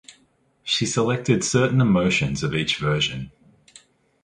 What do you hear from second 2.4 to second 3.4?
of each version.